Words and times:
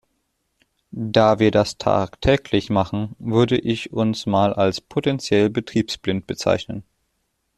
Da 0.89 1.37
wir 1.37 1.51
das 1.51 1.77
tagtäglich 1.77 2.71
machen, 2.71 3.15
würde 3.19 3.55
ich 3.59 3.93
uns 3.93 4.25
mal 4.25 4.51
als 4.51 4.81
potenziell 4.81 5.51
betriebsblind 5.51 6.25
bezeichnen. 6.25 6.81